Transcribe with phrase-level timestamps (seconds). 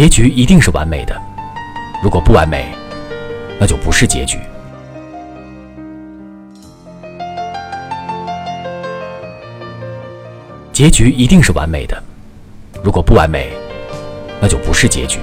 [0.00, 1.14] 结局一定是完美的。
[2.02, 2.74] 如果不完美
[3.60, 4.38] 那就不是结局。
[10.72, 12.02] 结局一定是完美的。
[12.82, 13.52] 如果不完美
[14.40, 15.18] 那就不是结局。